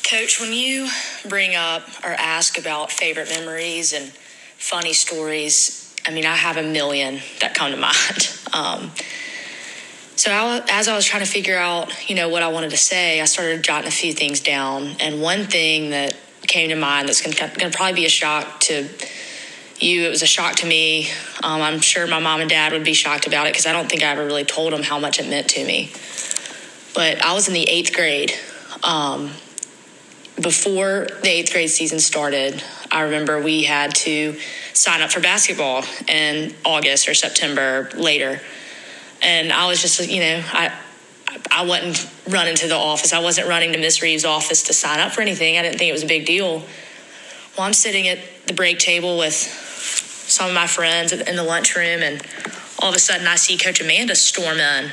[0.09, 0.89] Coach, when you
[1.29, 6.63] bring up or ask about favorite memories and funny stories, I mean, I have a
[6.63, 8.39] million that come to mind.
[8.53, 8.93] Um,
[10.17, 12.77] so I, as I was trying to figure out, you know, what I wanted to
[12.77, 14.95] say, I started jotting a few things down.
[15.01, 18.89] And one thing that came to mind that's going to probably be a shock to
[19.83, 20.07] you.
[20.07, 21.09] It was a shock to me.
[21.43, 23.89] Um, I'm sure my mom and dad would be shocked about it because I don't
[23.89, 25.93] think I ever really told them how much it meant to me.
[26.95, 28.33] But I was in the eighth grade.
[28.83, 29.31] Um,
[30.41, 34.39] before the eighth grade season started, I remember we had to
[34.73, 38.41] sign up for basketball in August or September later.
[39.23, 40.77] And I was just, you know, I,
[41.51, 43.13] I wasn't running to the office.
[43.13, 45.57] I wasn't running to Miss Reeves' office to sign up for anything.
[45.57, 46.65] I didn't think it was a big deal.
[47.57, 49.64] Well, I'm sitting at the break table with
[50.35, 52.21] some of my friends in the lunchroom, and
[52.81, 54.91] all of a sudden I see Coach Amanda storm in,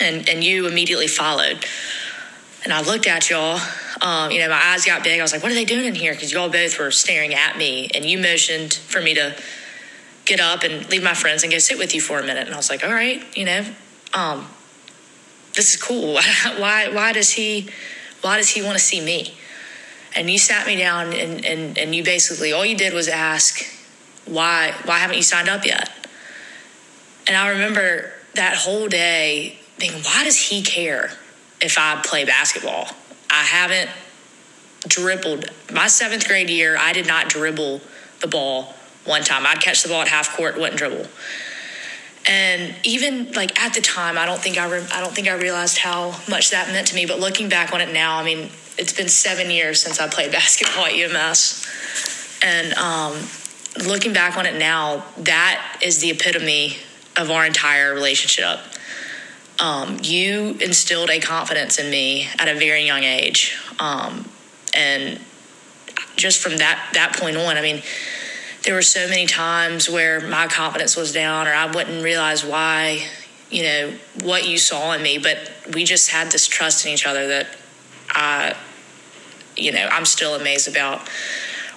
[0.00, 1.64] and, and you immediately followed.
[2.64, 3.60] And I looked at y'all.
[4.00, 5.20] Um, you know, my eyes got big.
[5.20, 6.12] I was like, what are they doing in here?
[6.12, 9.36] Because y'all both were staring at me, and you motioned for me to
[10.24, 12.46] get up and leave my friends and go sit with you for a minute.
[12.46, 13.64] And I was like, all right, you know,
[14.14, 14.46] um,
[15.54, 16.14] this is cool.
[16.56, 17.68] why, why does he,
[18.22, 19.34] why does he want to see me?
[20.16, 23.64] And you sat me down and, and, and you basically, all you did was ask,
[24.30, 25.90] why, why haven't you signed up yet?
[27.26, 31.10] And I remember that whole day thinking, why does he care
[31.60, 32.88] if I play basketball?
[33.28, 33.90] I haven't
[34.86, 35.50] dribbled.
[35.72, 37.80] My seventh grade year, I did not dribble
[38.20, 39.46] the ball one time.
[39.46, 41.06] I'd catch the ball at half court, wouldn't dribble.
[42.26, 45.34] And even like at the time, I don't think I re- I don't think I
[45.34, 47.06] realized how much that meant to me.
[47.06, 50.30] But looking back on it now, I mean, it's been seven years since I played
[50.32, 51.66] basketball at UMS,
[52.42, 53.14] and um,
[53.78, 56.76] looking back on it now, that is the epitome
[57.16, 58.58] of our entire relationship.
[59.58, 64.28] Um, you instilled a confidence in me at a very young age, um,
[64.74, 65.20] and
[66.16, 67.82] just from that that point on, I mean
[68.64, 73.06] there were so many times where my confidence was down or I wouldn't realize why,
[73.50, 75.18] you know, what you saw in me.
[75.18, 75.38] But
[75.74, 77.46] we just had this trust in each other that
[78.10, 78.54] I,
[79.56, 81.08] you know, I'm still amazed about.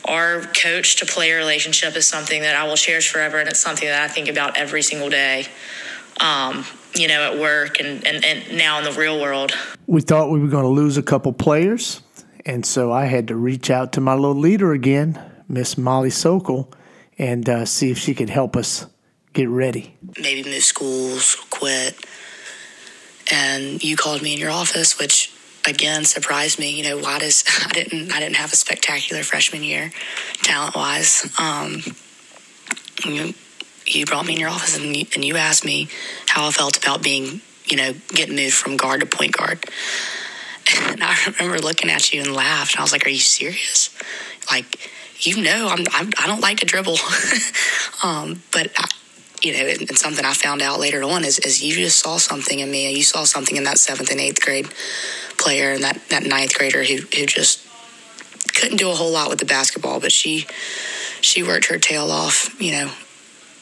[0.06, 3.88] Our coach to player relationship is something that I will cherish forever, and it's something
[3.88, 5.46] that I think about every single day.
[6.20, 9.52] Um, you know, at work and, and, and now in the real world.
[9.88, 12.02] We thought we were going to lose a couple players,
[12.46, 16.72] and so I had to reach out to my little leader again, Miss Molly Sokol
[17.18, 18.88] and uh, see if she could help us
[19.34, 19.96] get ready.
[20.20, 22.06] Maybe move schools, quit.
[23.32, 25.33] And you called me in your office, which
[25.66, 26.72] again surprised me.
[26.72, 29.92] You know, why does I didn't I didn't have a spectacular freshman year,
[30.42, 31.32] talent wise.
[31.40, 31.82] Um,
[33.06, 33.34] you,
[33.86, 35.90] you brought me in your office and you, and you asked me
[36.28, 39.64] how I felt about being, you know, getting moved from guard to point guard.
[40.80, 42.74] And I remember looking at you and laughed.
[42.74, 43.90] And I was like, "Are you serious?
[44.50, 46.98] Like, you know, I'm, I'm I do not like to dribble,
[48.04, 48.88] um, but I,
[49.44, 52.60] you know, and, something I found out later on is, is you just saw something
[52.60, 52.94] in me.
[52.96, 54.68] You saw something in that seventh and eighth grade
[55.38, 57.68] player and that, that ninth grader who, who just
[58.54, 60.46] couldn't do a whole lot with the basketball, but she
[61.22, 62.92] she worked her tail off, you know,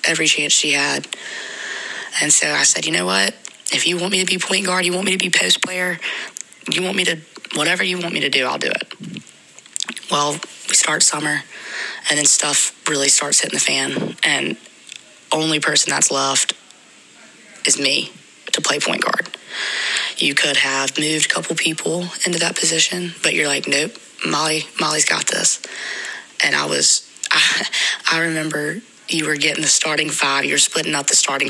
[0.05, 1.07] every chance she had.
[2.21, 3.35] And so I said, you know what?
[3.71, 5.99] If you want me to be point guard, you want me to be post player,
[6.71, 7.17] you want me to
[7.55, 8.93] whatever you want me to do, I'll do it.
[10.09, 10.33] Well,
[10.67, 11.43] we start summer,
[12.09, 14.57] and then stuff really starts hitting the fan, and
[15.31, 16.53] only person that's left
[17.65, 18.11] is me
[18.51, 19.29] to play point guard.
[20.17, 23.93] You could have moved a couple people into that position, but you're like, nope,
[24.25, 25.61] Molly, Molly's got this.
[26.43, 27.67] And I was, I,
[28.11, 30.45] I remember you were getting the starting five.
[30.45, 31.49] You were splitting up the starting,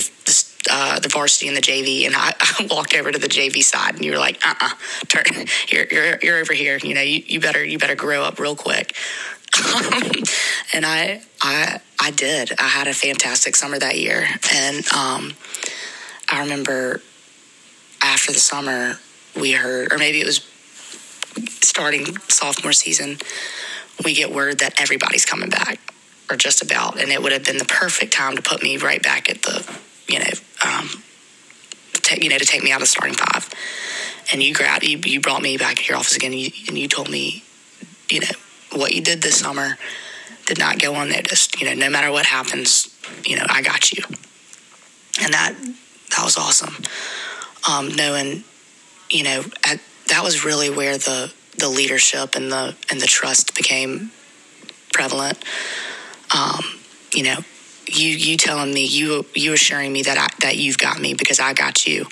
[0.70, 3.96] uh, the varsity and the JV, and I, I, walked over to the JV side,
[3.96, 5.24] and you were like, "Uh, uh-uh, turn,
[5.68, 6.78] you're, you're, you're over here.
[6.78, 8.96] You know, you, you better, you better grow up real quick."
[10.74, 12.54] and I, I, I did.
[12.60, 15.34] I had a fantastic summer that year, and um,
[16.30, 17.02] I remember
[18.02, 18.98] after the summer
[19.40, 20.46] we heard, or maybe it was
[21.62, 23.18] starting sophomore season,
[24.04, 25.80] we get word that everybody's coming back,
[26.30, 29.04] or just about, and it would have been the perfect time to put me right
[29.04, 30.26] back at the, you know,
[30.66, 30.90] um,
[32.20, 33.50] you know, to take me out of starting five.
[34.32, 36.78] And you grabbed, you, you brought me back to your office again, and you, and
[36.78, 37.44] you told me,
[38.10, 38.28] you know,
[38.74, 39.78] what you did this summer
[40.46, 41.60] did not go unnoticed.
[41.60, 44.04] You know, no matter what happens, you know, I got you.
[45.22, 45.56] And that
[46.12, 46.76] that was awesome.
[47.70, 48.44] Um, knowing,
[49.10, 53.56] you know, at, that was really where the the leadership and the and the trust
[53.56, 54.12] became
[54.94, 55.44] prevalent.
[56.36, 56.64] Um,
[57.14, 57.38] you know,
[57.88, 61.40] you you telling me you you assuring me that I, that you've got me because
[61.40, 62.06] I got you.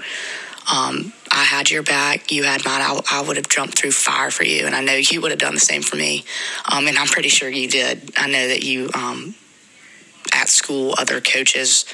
[0.71, 2.81] Um, I had your back, you had mine.
[2.81, 5.39] I, I, would have jumped through fire for you, and I know you would have
[5.39, 6.25] done the same for me.
[6.71, 8.11] Um, and I'm pretty sure you did.
[8.17, 9.33] I know that you, um,
[10.31, 11.85] at school, other coaches.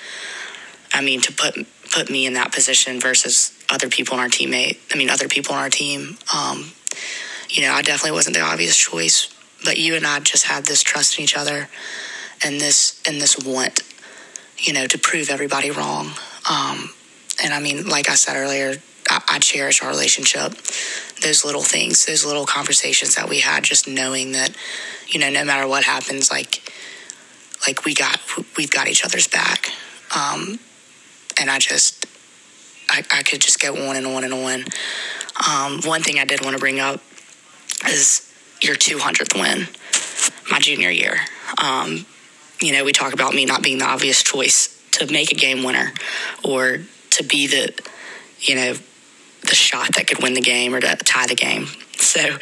[0.93, 1.55] I mean, to put
[1.91, 4.77] put me in that position versus other people in our teammate.
[4.93, 6.17] I mean, other people on our team.
[6.35, 6.71] Um,
[7.49, 9.33] you know, I definitely wasn't the obvious choice,
[9.63, 11.69] but you and I just had this trust in each other,
[12.43, 13.81] and this and this want,
[14.57, 16.11] you know, to prove everybody wrong.
[16.49, 16.89] Um,
[17.43, 18.75] and I mean, like I said earlier,
[19.09, 20.53] I, I cherish our relationship.
[21.21, 24.51] those little things, those little conversations that we had, just knowing that,
[25.07, 26.71] you know, no matter what happens, like,
[27.67, 28.19] like we got,
[28.57, 29.69] we've got each other's back.
[30.15, 30.59] Um,
[31.39, 32.05] and I just,
[32.89, 34.63] I, I could just go on and on and on.
[35.49, 37.01] Um, one thing I did want to bring up
[37.87, 38.31] is
[38.61, 39.67] your 200th win,
[40.49, 41.19] my junior year.
[41.61, 42.05] Um,
[42.61, 45.63] you know, we talk about me not being the obvious choice to make a game
[45.63, 45.91] winner
[46.43, 46.79] or
[47.15, 47.73] to be the,
[48.39, 48.73] you know,
[49.41, 51.67] the shot that could win the game or to tie the game.
[51.97, 52.37] So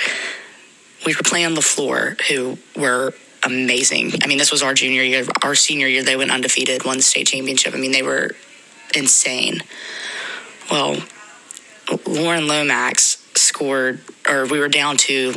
[1.06, 3.14] we were playing on the floor who were
[3.44, 4.14] amazing.
[4.22, 5.26] I mean, this was our junior year.
[5.44, 7.74] Our senior year, they went undefeated, won the state championship.
[7.74, 8.32] I mean, they were
[8.96, 9.62] insane.
[10.72, 11.04] Well,
[12.08, 15.34] Lauren Lomax scored, or we were down to,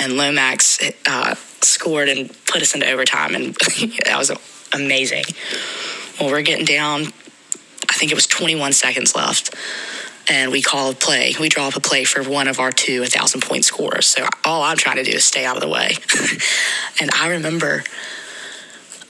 [0.00, 3.54] and Lomax uh, scored and put us into overtime, and
[4.04, 4.30] that was
[4.72, 5.24] amazing.
[6.20, 7.12] Well, we're getting down.
[7.88, 9.54] I think it was 21 seconds left
[10.30, 11.34] and we call a play.
[11.40, 14.06] We draw up a play for one of our two 1,000 point scorers.
[14.06, 15.96] So all I'm trying to do is stay out of the way.
[17.00, 17.82] and I remember,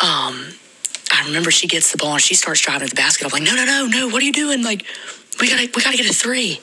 [0.01, 0.55] um,
[1.13, 3.27] I remember she gets the ball and she starts driving to the basket.
[3.27, 4.09] I'm like, no, no, no, no.
[4.09, 4.63] What are you doing?
[4.63, 4.87] Like,
[5.39, 6.61] we gotta, we gotta get a three.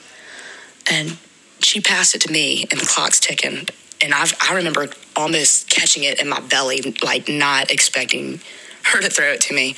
[0.90, 1.18] And
[1.60, 3.68] she passed it to me, and the clock's ticking.
[4.02, 8.40] And I've, I remember almost catching it in my belly, like not expecting
[8.84, 9.76] her to throw it to me.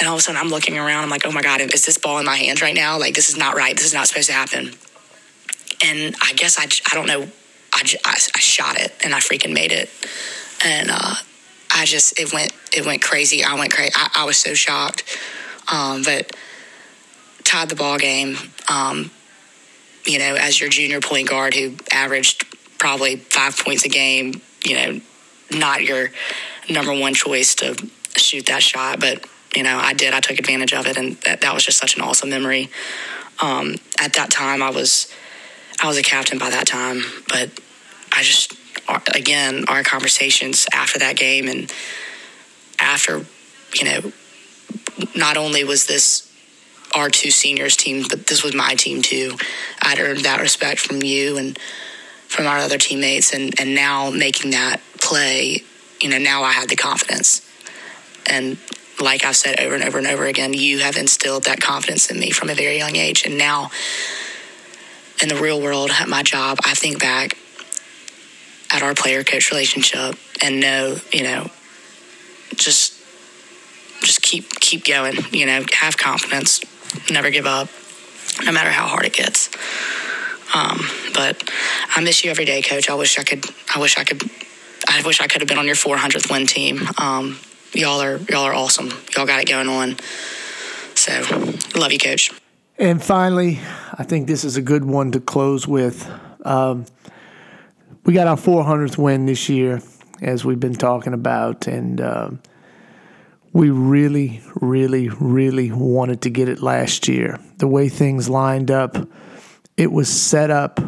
[0.00, 1.04] And all of a sudden, I'm looking around.
[1.04, 2.98] I'm like, oh my God, is this ball in my hands right now?
[2.98, 3.76] Like, this is not right.
[3.76, 4.72] This is not supposed to happen.
[5.84, 7.28] And I guess I, I don't know.
[7.72, 9.90] I, I, I shot it and I freaking made it.
[10.64, 11.14] And uh,
[11.72, 13.44] I just, it went, it went crazy.
[13.44, 13.92] I went crazy.
[13.94, 15.04] I, I was so shocked.
[15.70, 16.34] Um, but
[17.44, 18.36] tied the ball game.
[18.68, 19.10] Um,
[20.06, 22.46] you know, as your junior point guard who averaged
[22.78, 25.00] probably five points a game, you know,
[25.50, 26.10] not your
[26.70, 27.76] number one choice to
[28.16, 30.14] shoot that shot, but you know, I did.
[30.14, 32.70] I took advantage of it, and that, that was just such an awesome memory.
[33.40, 35.12] Um, at that time, I was
[35.82, 37.50] I was a captain by that time, but
[38.12, 38.54] I just
[39.14, 41.72] again our conversations after that game and
[42.80, 43.24] after
[43.74, 44.12] you know
[45.14, 46.26] not only was this
[46.94, 49.36] our two seniors team, but this was my team too.
[49.80, 51.58] I'd earned that respect from you and
[52.26, 55.62] from our other teammates, and and now making that play,
[56.00, 57.48] you know, now I had the confidence,
[58.26, 58.58] and
[59.00, 62.18] like I've said over and over and over again, you have instilled that confidence in
[62.18, 63.24] me from a very young age.
[63.24, 63.70] And now,
[65.22, 67.36] in the real world, at my job, I think back
[68.72, 71.50] at our player coach relationship and know, you know,
[72.54, 72.94] just
[74.02, 75.16] just keep keep going.
[75.32, 76.60] You know, have confidence,
[77.10, 77.68] never give up,
[78.44, 79.50] no matter how hard it gets.
[80.54, 80.80] Um,
[81.14, 81.48] but
[81.94, 82.90] I miss you every day, Coach.
[82.90, 83.44] I wish I could.
[83.74, 84.22] I wish I could.
[84.88, 86.80] I wish I could have been on your 400th win team.
[86.98, 87.38] Um,
[87.72, 88.90] y'all are y'all are awesome.
[89.16, 89.96] Y'all got it going on.
[90.94, 91.12] So
[91.74, 92.32] love you, coach.
[92.78, 93.60] And finally,
[93.94, 96.10] I think this is a good one to close with.
[96.44, 96.86] Um,
[98.04, 99.82] we got our 400th win this year,
[100.22, 102.30] as we've been talking about, and uh,
[103.52, 107.38] we really, really, really wanted to get it last year.
[107.58, 108.96] The way things lined up,
[109.76, 110.80] it was set up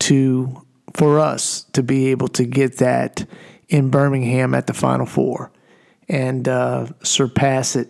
[0.00, 0.62] to
[0.94, 3.28] for us to be able to get that
[3.68, 5.52] in Birmingham at the Final Four
[6.08, 7.88] and uh, surpass it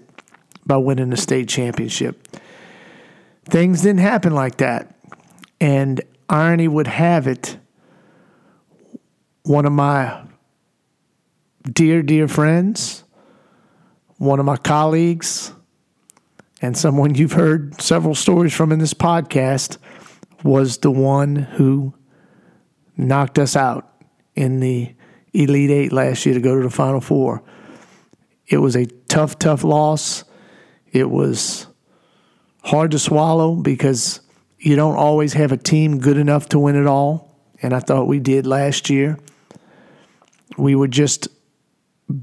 [0.67, 2.29] by winning the state championship.
[3.47, 4.95] Things didn't happen like that.
[5.61, 7.57] And irony would have it,
[9.45, 10.23] one of my
[11.73, 13.05] dear, dear friends,
[14.19, 15.53] one of my colleagues,
[16.61, 19.79] and someone you've heard several stories from in this podcast
[20.43, 21.95] was the one who
[22.97, 23.93] knocked us out
[24.35, 24.95] in the
[25.33, 27.43] Elite Eight last year to go to the Final Four.
[28.49, 30.25] It was a tough, tough loss.
[30.91, 31.67] It was
[32.63, 34.21] hard to swallow because
[34.59, 37.37] you don't always have a team good enough to win it all.
[37.61, 39.19] And I thought we did last year.
[40.57, 41.29] We were just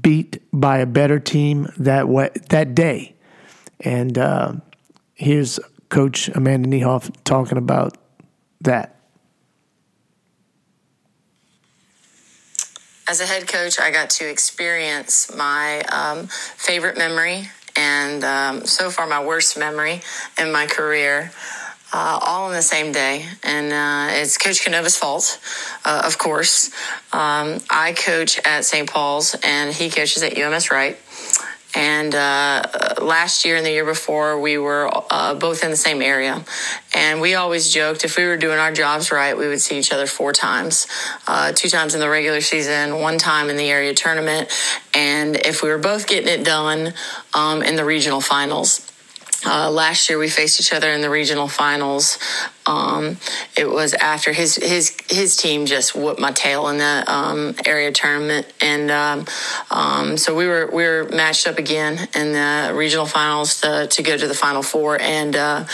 [0.00, 3.14] beat by a better team that way, that day.
[3.80, 4.54] And uh,
[5.14, 7.96] here's Coach Amanda Niehoff talking about
[8.62, 8.95] that.
[13.08, 18.90] As a head coach, I got to experience my um, favorite memory and um, so
[18.90, 20.00] far my worst memory
[20.40, 21.30] in my career.
[21.92, 25.40] Uh, all on the same day, and uh, it's Coach Canova's fault,
[25.84, 26.66] uh, of course.
[27.12, 28.90] Um, I coach at St.
[28.90, 30.98] Paul's, and he coaches at UMS Wright.
[31.76, 32.62] And uh,
[33.02, 36.42] last year and the year before, we were uh, both in the same area.
[36.94, 39.92] And we always joked if we were doing our jobs right, we would see each
[39.92, 40.86] other four times
[41.26, 44.50] uh, two times in the regular season, one time in the area tournament.
[44.94, 46.94] And if we were both getting it done
[47.34, 48.85] um, in the regional finals.
[49.46, 52.18] Uh, last year we faced each other in the regional finals.
[52.66, 53.16] Um,
[53.56, 57.92] it was after his his his team just whooped my tail in the um, area
[57.92, 59.26] tournament, and um,
[59.70, 64.02] um, so we were we were matched up again in the regional finals to, to
[64.02, 65.64] go to the final four, and uh,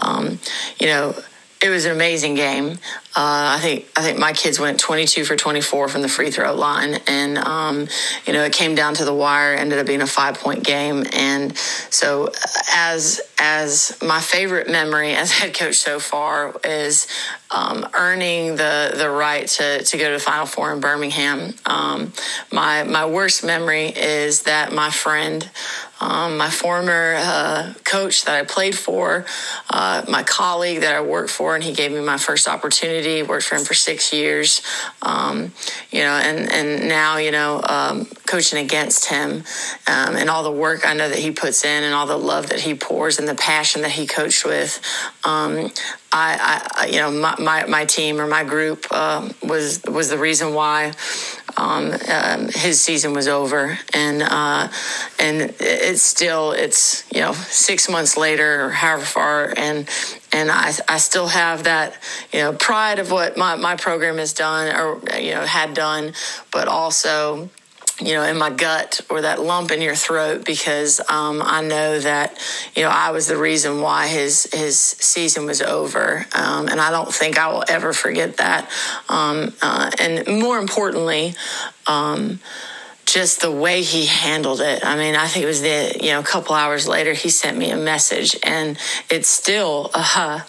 [0.00, 0.38] um,
[0.78, 1.14] you know
[1.62, 2.78] it was an amazing game.
[3.16, 6.54] Uh, I think I think my kids went 22 for 24 from the free throw
[6.54, 7.88] line, and um,
[8.26, 9.54] you know it came down to the wire.
[9.54, 12.30] Ended up being a five point game, and so
[12.74, 17.06] as as my favorite memory as head coach so far is
[17.50, 21.54] um, earning the the right to, to go to the Final Four in Birmingham.
[21.64, 22.12] Um,
[22.52, 25.48] my my worst memory is that my friend
[26.00, 29.24] um, my former uh, coach that I played for,
[29.70, 33.22] uh, my colleague that I worked for, and he gave me my first opportunity.
[33.22, 34.62] Worked for him for six years,
[35.02, 35.52] um,
[35.90, 39.44] you know, and and now you know um, coaching against him
[39.86, 42.48] um, and all the work I know that he puts in and all the love
[42.50, 44.80] that he pours and the passion that he coached with.
[46.12, 50.16] I, I, you know, my, my, my, team or my group uh, was was the
[50.16, 50.92] reason why
[51.56, 54.68] um, um, his season was over, and uh,
[55.18, 59.88] and it's still it's you know six months later or however far, and
[60.32, 61.94] and I, I still have that
[62.32, 66.12] you know pride of what my, my program has done or you know had done,
[66.52, 67.48] but also
[68.00, 71.98] you know, in my gut or that lump in your throat because um, I know
[71.98, 72.38] that,
[72.74, 76.90] you know, I was the reason why his his season was over, um, and I
[76.90, 78.70] don't think I will ever forget that.
[79.08, 81.34] Um, uh, and more importantly.
[81.86, 82.40] Um,
[83.16, 84.84] just the way he handled it.
[84.84, 87.56] I mean, I think it was the, you know, a couple hours later, he sent
[87.56, 88.76] me a message and
[89.08, 90.40] it still, uh,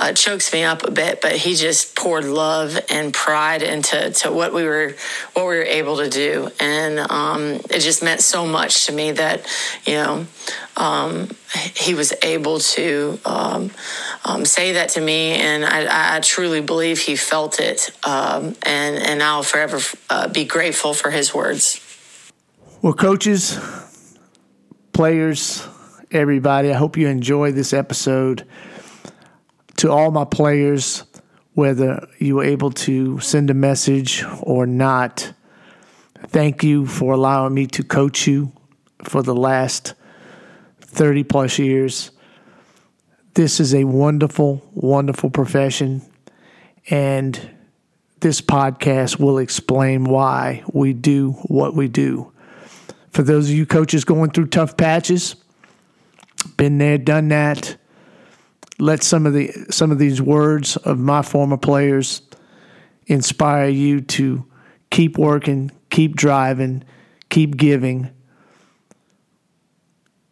[0.00, 4.32] uh, chokes me up a bit, but he just poured love and pride into to
[4.32, 4.96] what we were
[5.34, 9.10] what we were able to do, and um, it just meant so much to me
[9.10, 9.44] that
[9.84, 10.24] you know
[10.76, 11.28] um,
[11.74, 13.72] he was able to um,
[14.24, 18.96] um say that to me, and I, I, truly believe he felt it, um, and
[19.02, 21.87] and I'll forever uh, be grateful for his words.
[22.80, 23.58] Well, coaches,
[24.92, 25.66] players,
[26.12, 28.46] everybody, I hope you enjoy this episode
[29.78, 31.02] to all my players,
[31.54, 35.32] whether you were able to send a message or not,
[36.28, 38.52] thank you for allowing me to coach you
[39.02, 39.94] for the last
[40.80, 42.12] 30 plus years.
[43.34, 46.02] This is a wonderful, wonderful profession.
[46.88, 47.40] And
[48.20, 52.32] this podcast will explain why we do what we do.
[53.18, 55.34] For those of you coaches going through tough patches,
[56.56, 57.76] been there, done that
[58.78, 62.22] let some of the some of these words of my former players
[63.08, 64.46] inspire you to
[64.90, 66.84] keep working, keep driving,
[67.28, 68.08] keep giving.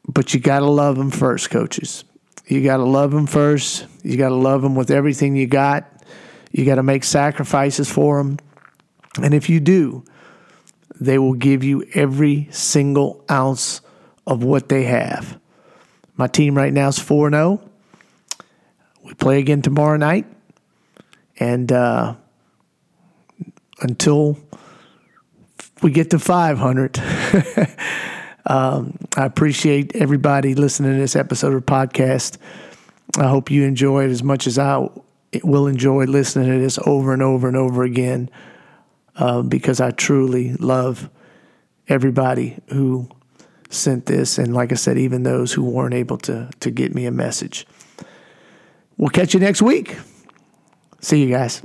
[0.06, 2.04] But you got to love them first, coaches.
[2.46, 3.84] You got to love them first.
[4.04, 6.04] You got to love them with everything you got.
[6.52, 8.38] You got to make sacrifices for them.
[9.20, 10.04] And if you do,
[11.00, 13.80] they will give you every single ounce
[14.26, 15.38] of what they have.
[16.16, 17.60] My team right now is 4 0
[19.06, 20.26] we play again tomorrow night.
[21.38, 22.16] And uh,
[23.80, 24.36] until
[25.80, 26.98] we get to 500,
[28.46, 32.38] um, I appreciate everybody listening to this episode of podcast.
[33.16, 34.88] I hope you enjoy it as much as I
[35.44, 38.28] will enjoy listening to this over and over and over again
[39.16, 41.10] uh, because I truly love
[41.88, 43.08] everybody who
[43.70, 44.38] sent this.
[44.38, 47.66] And like I said, even those who weren't able to, to get me a message.
[48.96, 49.96] We'll catch you next week.
[51.00, 51.62] See you guys.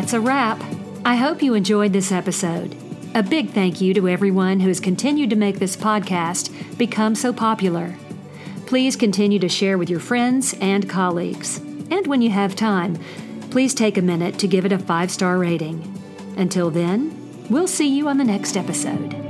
[0.00, 0.58] That's a wrap.
[1.04, 2.74] I hope you enjoyed this episode.
[3.14, 7.34] A big thank you to everyone who has continued to make this podcast become so
[7.34, 7.96] popular.
[8.64, 11.58] Please continue to share with your friends and colleagues.
[11.90, 12.98] And when you have time,
[13.50, 15.94] please take a minute to give it a five star rating.
[16.38, 19.29] Until then, we'll see you on the next episode.